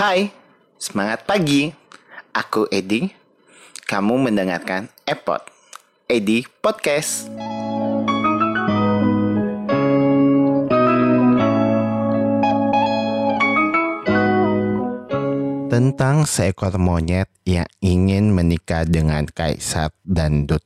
[0.00, 0.32] Hai,
[0.80, 1.76] semangat pagi.
[2.32, 3.12] Aku Edi.
[3.84, 5.44] Kamu mendengarkan Epot,
[6.08, 7.28] Edi Podcast.
[15.68, 20.64] Tentang seekor monyet yang ingin menikah dengan Kaisar Dandut.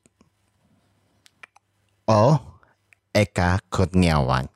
[2.06, 2.38] Oh,
[3.10, 4.46] Eka Kurniawan.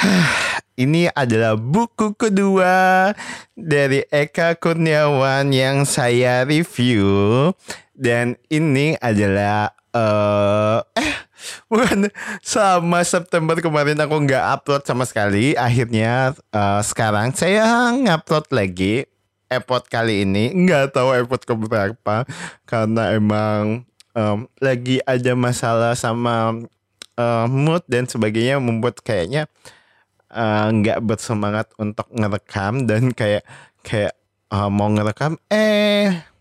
[0.72, 3.12] Ini adalah buku kedua
[3.52, 7.52] dari Eka Kurniawan yang saya review.
[7.92, 11.12] Dan ini adalah uh, eh
[11.68, 12.08] bukan.
[12.40, 15.52] Sama September kemarin aku nggak upload sama sekali.
[15.60, 19.04] Akhirnya uh, sekarang saya ngupload lagi
[19.52, 20.56] epot kali ini.
[20.56, 22.24] Nggak tahu epot keberapa.
[22.64, 23.84] Karena emang
[24.16, 26.64] um, lagi ada masalah sama
[27.20, 29.52] uh, mood dan sebagainya membuat kayaknya
[30.32, 33.44] nggak uh, bersemangat untuk ngerekam dan kayak
[33.84, 34.16] kayak
[34.48, 36.32] uh, mau ngerekam eh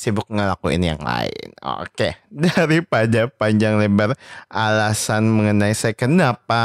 [0.00, 1.52] sibuk ngelakuin yang lain.
[1.60, 2.16] Oke,
[2.56, 4.16] daripada panjang lebar
[4.48, 6.62] alasan mengenai saya kenapa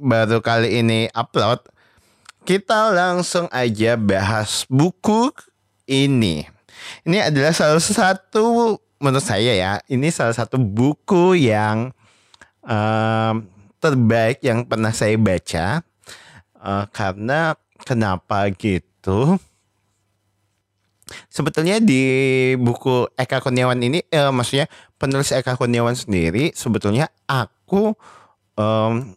[0.00, 1.60] baru kali ini upload,
[2.48, 5.28] kita langsung aja bahas buku
[5.84, 6.48] ini.
[7.04, 11.92] Ini adalah salah satu menurut saya ya, ini salah satu buku yang
[12.64, 13.44] um,
[13.80, 15.80] terbaik yang pernah saya baca
[16.60, 19.40] uh, karena kenapa gitu?
[21.26, 22.02] Sebetulnya di
[22.54, 27.98] buku Eka Kurniawan ini eh, maksudnya penulis Eka Kurniawan sendiri sebetulnya aku
[28.54, 29.16] um,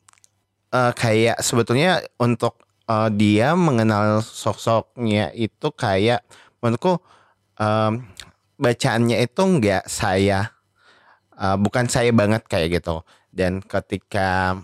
[0.73, 2.57] uh, kayak sebetulnya untuk
[2.89, 6.25] uh, dia mengenal sosoknya itu kayak
[6.65, 6.97] menurutku
[7.61, 8.01] um,
[8.57, 10.49] bacaannya itu enggak saya
[11.37, 14.61] uh, bukan saya banget kayak gitu dan ketika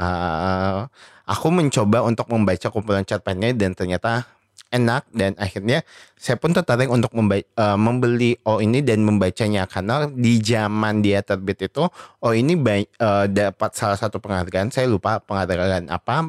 [0.00, 0.88] uh,
[1.28, 4.24] aku mencoba untuk membaca kumpulan cerpennya dan ternyata
[4.72, 5.86] enak dan akhirnya
[6.18, 9.68] saya pun tertarik untuk uh, membeli oh ini dan membacanya.
[9.68, 11.86] Karena di zaman dia terbit itu
[12.24, 14.72] oh ini uh, dapat salah satu penghargaan.
[14.72, 16.26] Saya lupa penghargaan apa.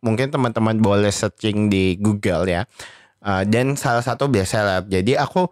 [0.00, 2.62] Mungkin teman-teman boleh searching di Google ya.
[3.20, 4.84] Uh, dan salah satu bestseller.
[4.88, 5.48] Jadi aku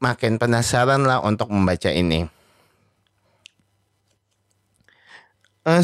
[0.00, 2.35] makin penasaran lah untuk membaca ini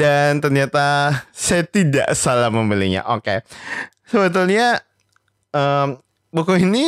[0.00, 3.04] dan ternyata saya tidak salah membelinya.
[3.12, 3.38] Oke, okay.
[4.08, 4.80] sebetulnya
[5.52, 6.00] um,
[6.32, 6.86] buku ini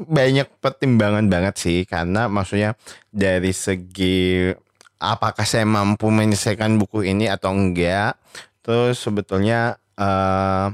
[0.00, 2.72] banyak pertimbangan banget sih karena maksudnya
[3.12, 4.48] dari segi
[4.96, 8.16] apakah saya mampu menyelesaikan buku ini atau enggak.
[8.64, 10.72] Terus sebetulnya uh,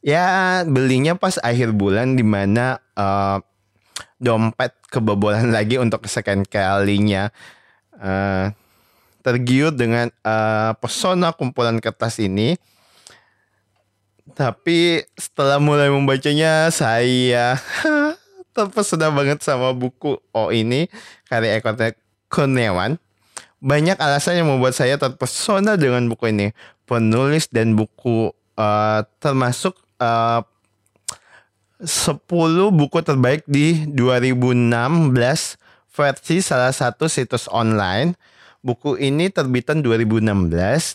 [0.00, 0.24] ya
[0.64, 3.38] belinya pas akhir bulan di mana uh,
[4.16, 7.28] dompet kebobolan lagi untuk kesekian kalinya
[8.00, 8.50] uh,
[9.24, 12.60] tergiur dengan uh, pesona kumpulan kertas ini.
[14.34, 17.60] Tapi setelah mulai membacanya saya
[18.56, 20.88] terpesona banget sama buku Oh ini
[21.28, 21.72] karya Eko
[22.28, 23.00] Kurniawan.
[23.64, 26.52] Banyak alasan yang membuat saya terpesona dengan buku ini.
[26.84, 28.28] Penulis dan buku
[28.60, 30.44] uh, termasuk uh,
[31.80, 32.20] 10
[32.72, 35.56] buku terbaik di 2016
[35.94, 38.18] versi salah satu situs online.
[38.64, 40.24] Buku ini terbitan 2016,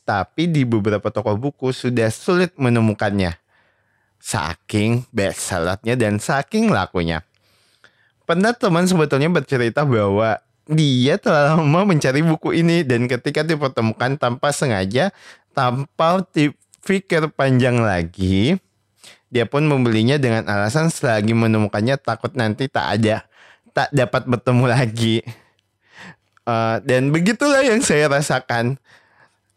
[0.02, 3.38] tapi di beberapa toko buku sudah sulit menemukannya.
[4.20, 7.22] Saking bestsellernya dan saking lakunya.
[8.26, 14.50] Pernah teman sebetulnya bercerita bahwa dia telah lama mencari buku ini dan ketika dipertemukan tanpa
[14.50, 15.14] sengaja,
[15.54, 18.58] tanpa dipikir panjang lagi,
[19.30, 23.30] dia pun membelinya dengan alasan selagi menemukannya takut nanti tak ada
[23.74, 25.18] tak dapat bertemu lagi.
[26.44, 28.82] Uh, dan begitulah yang saya rasakan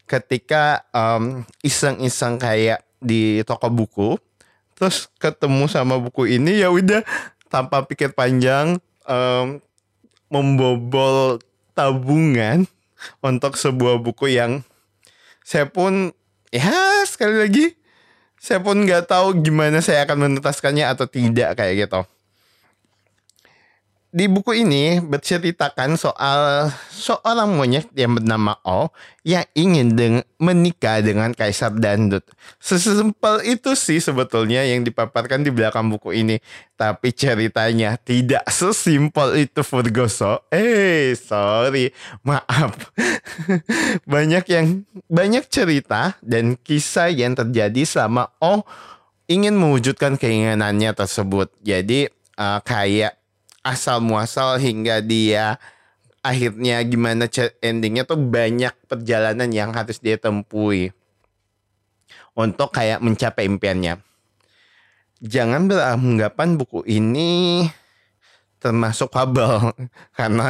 [0.04, 4.10] ketika um, iseng-iseng kayak di toko buku,
[4.76, 7.00] terus ketemu sama buku ini ya udah
[7.48, 8.76] tanpa pikir panjang
[9.08, 9.60] um,
[10.32, 11.40] membobol
[11.72, 12.68] tabungan
[13.20, 14.64] untuk sebuah buku yang
[15.42, 16.12] saya pun
[16.54, 17.66] ya sekali lagi
[18.42, 22.00] saya pun nggak tahu gimana saya akan menutaskannya atau tidak kayak gitu
[24.12, 28.92] di buku ini berceritakan soal seorang monyet yang bernama O
[29.24, 32.20] yang ingin deng menikah dengan Kaisar Dandut.
[32.60, 36.36] Sesimpel itu sih sebetulnya yang dipaparkan di belakang buku ini.
[36.76, 40.44] Tapi ceritanya tidak sesimpel itu Furgoso.
[40.52, 42.92] Eh, sorry, maaf.
[44.12, 48.60] banyak yang banyak cerita dan kisah yang terjadi selama O
[49.24, 51.48] ingin mewujudkan keinginannya tersebut.
[51.64, 53.21] Jadi uh, kayak
[53.62, 55.58] asal muasal hingga dia
[56.22, 57.26] akhirnya gimana
[57.58, 60.94] endingnya tuh banyak perjalanan yang harus dia tempuhi.
[62.32, 64.00] untuk kayak mencapai impiannya.
[65.20, 67.68] Jangan beranggapan buku ini
[68.56, 69.68] termasuk fabel
[70.18, 70.48] karena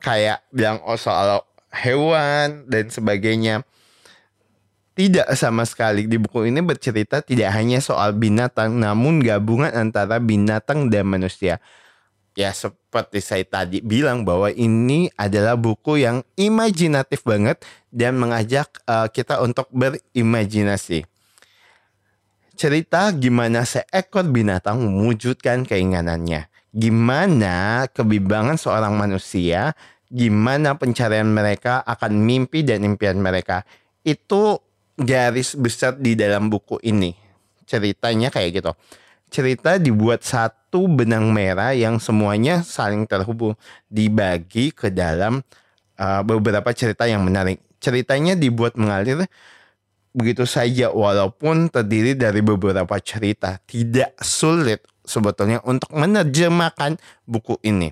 [0.00, 3.60] kayak bilang oh soal hewan dan sebagainya.
[4.92, 10.92] Tidak sama sekali di buku ini bercerita tidak hanya soal binatang namun gabungan antara binatang
[10.92, 11.64] dan manusia.
[12.36, 19.08] Ya seperti saya tadi bilang bahwa ini adalah buku yang imajinatif banget dan mengajak uh,
[19.08, 21.08] kita untuk berimajinasi.
[22.52, 26.52] Cerita gimana seekor binatang mewujudkan keinginannya.
[26.72, 29.72] Gimana kebimbangan seorang manusia,
[30.12, 33.64] gimana pencarian mereka akan mimpi dan impian mereka.
[34.04, 34.60] Itu
[34.96, 37.16] garis besar di dalam buku ini.
[37.64, 38.72] Ceritanya kayak gitu.
[39.32, 43.56] Cerita dibuat satu benang merah yang semuanya saling terhubung.
[43.88, 45.40] Dibagi ke dalam
[45.96, 47.60] uh, beberapa cerita yang menarik.
[47.80, 49.26] Ceritanya dibuat mengalir
[50.12, 53.56] begitu saja walaupun terdiri dari beberapa cerita.
[53.64, 57.90] Tidak sulit sebetulnya untuk menerjemahkan buku ini.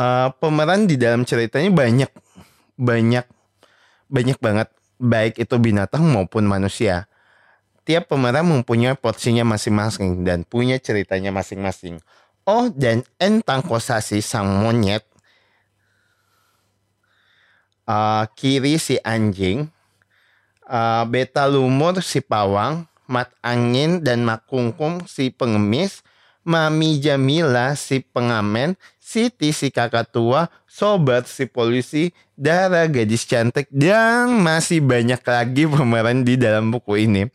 [0.00, 2.08] Uh, pemeran di dalam ceritanya banyak
[2.80, 3.28] banyak
[4.08, 7.06] banyak banget baik itu binatang maupun manusia.
[7.84, 12.00] Tiap pemeran mempunyai porsinya masing-masing dan punya ceritanya masing-masing.
[12.48, 15.04] Oh dan Entang Kosasi sang monyet
[17.90, 19.66] uh, kiri si anjing,
[20.70, 26.06] uh, beta lumur si pawang, mat angin dan makungkum si pengemis,
[26.40, 28.78] Mami Jamila si pengamen,
[29.10, 36.22] Siti si kakak tua, Sobat si polisi, Dara gadis cantik, dan masih banyak lagi pemeran
[36.22, 37.26] di dalam buku ini.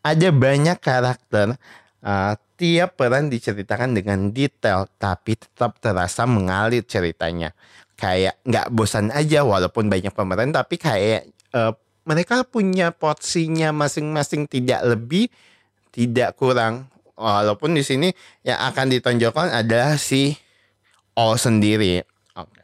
[0.00, 1.60] Ada banyak karakter,
[2.00, 7.52] uh, tiap peran diceritakan dengan detail, tapi tetap terasa mengalir ceritanya.
[8.00, 11.76] Kayak nggak bosan aja walaupun banyak pemeran, tapi kayak uh,
[12.08, 15.28] mereka punya porsinya masing-masing tidak lebih,
[15.92, 18.08] tidak kurang walaupun di sini
[18.40, 20.40] yang akan ditonjolkan adalah si
[21.14, 22.02] O sendiri.
[22.34, 22.62] Oke.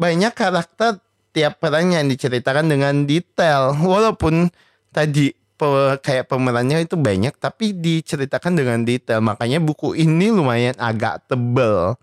[0.00, 1.00] Banyak karakter
[1.36, 4.48] tiap peran yang diceritakan dengan detail walaupun
[4.90, 5.68] tadi pe,
[6.00, 11.94] kayak pemerannya itu banyak tapi diceritakan dengan detail makanya buku ini lumayan agak tebel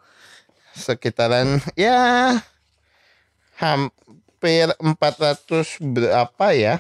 [0.78, 2.38] sekitaran ya
[3.58, 6.80] hampir 400 berapa ya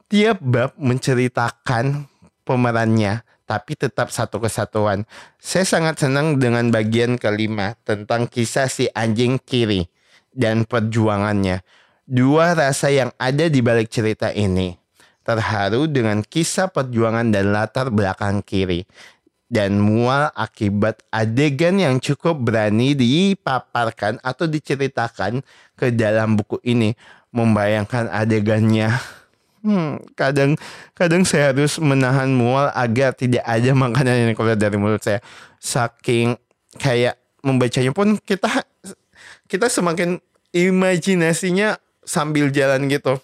[0.08, 2.08] Tiap bab menceritakan
[2.48, 5.04] pemerannya tapi tetap satu kesatuan.
[5.36, 9.84] Saya sangat senang dengan bagian kelima tentang kisah si anjing kiri
[10.32, 11.60] dan perjuangannya.
[12.02, 14.74] Dua rasa yang ada di balik cerita ini.
[15.22, 18.82] Terharu dengan kisah perjuangan dan latar belakang kiri.
[19.46, 25.44] Dan mual akibat adegan yang cukup berani dipaparkan atau diceritakan
[25.78, 26.96] ke dalam buku ini.
[27.30, 28.92] Membayangkan adegannya
[29.62, 30.58] Hmm, kadang
[30.90, 35.22] kadang saya harus menahan mual agar tidak ada makanan yang keluar dari mulut saya.
[35.62, 36.34] Saking
[36.82, 37.14] kayak
[37.46, 38.66] membacanya pun kita
[39.46, 40.18] kita semakin
[40.50, 43.18] imajinasinya sambil jalan gitu.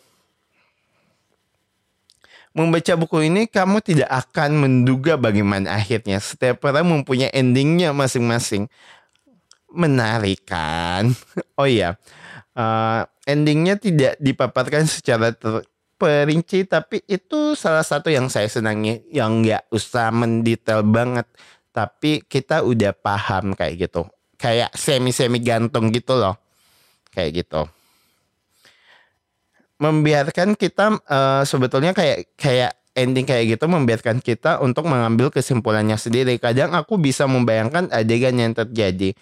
[2.57, 6.19] Membaca buku ini kamu tidak akan menduga bagaimana akhirnya.
[6.19, 8.67] Setiap orang mempunyai endingnya masing-masing.
[9.71, 11.13] Menarik kan?
[11.59, 11.99] Oh iya,
[12.55, 15.67] uh, endingnya tidak dipaparkan secara ter
[15.99, 21.27] perinci tapi itu salah satu yang saya senangi yang nggak usah mendetail banget
[21.75, 24.07] tapi kita udah paham kayak gitu
[24.39, 26.39] kayak semi semi gantung gitu loh
[27.11, 27.67] kayak gitu
[29.79, 36.35] membiarkan kita uh, sebetulnya kayak kayak ending kayak gitu membiarkan kita untuk mengambil kesimpulannya sendiri
[36.43, 39.15] kadang aku bisa membayangkan adegan yang terjadi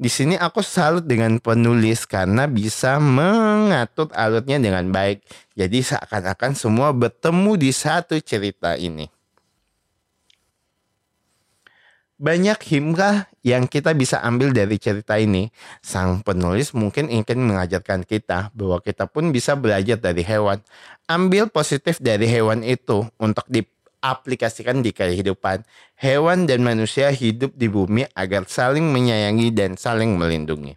[0.00, 5.20] di sini aku salut dengan penulis karena bisa mengatur alurnya dengan baik.
[5.52, 9.19] Jadi seakan-akan semua bertemu di satu cerita ini.
[12.20, 15.48] Banyak himrah yang kita bisa ambil dari cerita ini.
[15.80, 20.60] Sang penulis mungkin ingin mengajarkan kita bahwa kita pun bisa belajar dari hewan.
[21.08, 25.64] Ambil positif dari hewan itu untuk diaplikasikan di kehidupan.
[25.96, 30.76] Hewan dan manusia hidup di bumi agar saling menyayangi dan saling melindungi.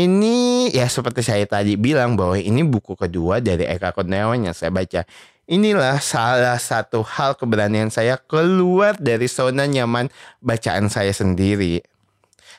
[0.00, 4.72] Ini ya seperti saya tadi bilang bahwa ini buku kedua dari Eka Kurniawan yang saya
[4.72, 5.04] baca.
[5.46, 10.10] Inilah salah satu hal keberanian saya keluar dari zona nyaman
[10.42, 11.86] bacaan saya sendiri.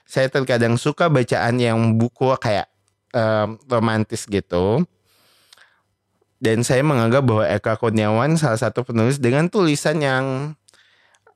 [0.08, 2.72] Saya terkadang suka bacaan yang buku kayak
[3.12, 4.88] um, romantis gitu.
[6.40, 10.56] Dan saya menganggap bahwa Eka Kurniawan salah satu penulis dengan tulisan yang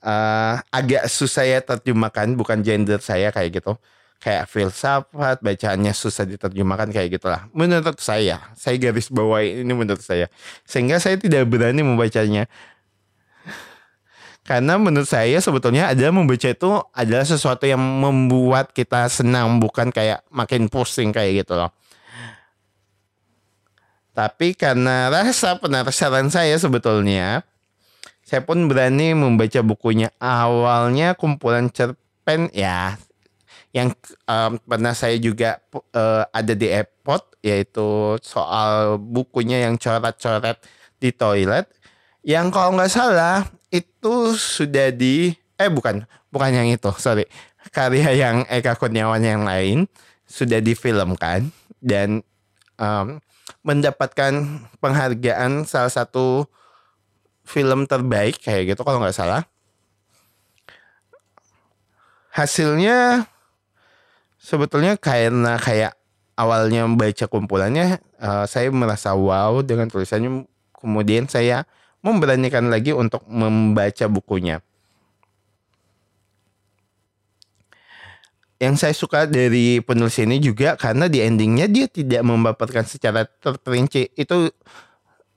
[0.07, 3.75] uh, agak susah ya terjemahkan, bukan gender saya kayak gitu
[4.21, 7.49] kayak filsafat bacaannya susah diterjemahkan kayak gitulah.
[7.57, 10.29] Menurut saya saya garis bawahi ini menurut saya.
[10.63, 12.45] Sehingga saya tidak berani membacanya.
[14.45, 20.21] Karena menurut saya sebetulnya ada membaca itu adalah sesuatu yang membuat kita senang bukan kayak
[20.29, 21.73] makin pusing kayak gitu loh.
[24.13, 27.41] Tapi karena rasa penasaran saya sebetulnya
[28.21, 30.13] saya pun berani membaca bukunya.
[30.21, 33.01] Awalnya kumpulan cerpen ya
[33.71, 33.95] yang
[34.27, 35.63] um, pernah saya juga
[35.95, 40.59] uh, ada di airport yaitu soal bukunya yang coret-coret
[40.99, 41.65] di toilet.
[42.21, 47.25] Yang kalau nggak salah itu sudah di eh bukan bukan yang itu sorry.
[47.71, 49.87] Karya yang Eka Kurniawan yang lain
[50.27, 52.25] sudah difilmkan dan
[52.75, 53.21] um,
[53.61, 56.49] mendapatkan penghargaan salah satu
[57.45, 59.45] film terbaik kayak gitu kalau nggak salah.
[62.31, 63.27] Hasilnya
[64.41, 65.93] sebetulnya karena kayak
[66.33, 70.49] awalnya membaca kumpulannya uh, saya merasa wow dengan tulisannya.
[70.73, 71.69] Kemudian saya
[72.01, 74.65] memberanikan lagi untuk membaca bukunya.
[78.57, 84.09] Yang saya suka dari penulis ini juga karena di endingnya dia tidak membaperkan secara terperinci.
[84.17, 84.49] Itu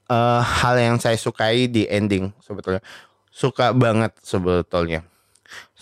[0.08, 2.80] uh, hal yang saya sukai di ending sebetulnya.
[3.28, 5.04] Suka banget sebetulnya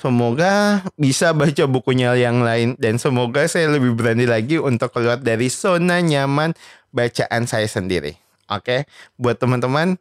[0.03, 5.47] Semoga bisa baca bukunya yang lain dan semoga saya lebih berani lagi untuk keluar dari
[5.47, 6.59] zona nyaman
[6.91, 8.19] bacaan saya sendiri.
[8.51, 9.95] Oke, buat teman-teman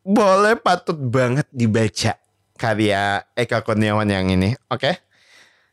[0.00, 2.16] boleh patut banget dibaca
[2.56, 4.56] karya Eka Kurniawan yang ini.
[4.72, 4.96] Oke.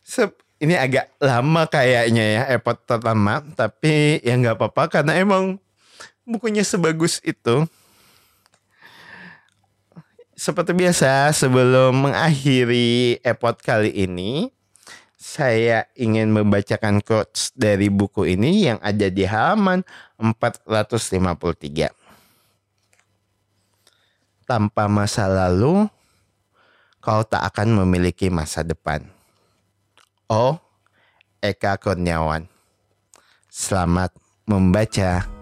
[0.04, 5.56] Sep, ini agak lama kayaknya ya epot pertama, tapi ya nggak apa-apa karena emang
[6.28, 7.64] bukunya sebagus itu
[10.36, 14.52] seperti biasa sebelum mengakhiri epot kali ini
[15.16, 19.82] saya ingin membacakan quotes dari buku ini yang ada di halaman
[20.22, 21.90] 453.
[24.46, 25.90] Tanpa masa lalu,
[27.02, 29.02] kau tak akan memiliki masa depan.
[30.30, 30.62] Oh,
[31.42, 32.46] Eka Kurniawan.
[33.50, 34.14] Selamat
[34.46, 35.35] membaca.